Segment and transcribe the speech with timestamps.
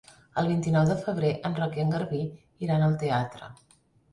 [0.43, 2.25] El vint-i-nou de febrer en Roc i en Garbí
[2.69, 3.53] iran al teatre.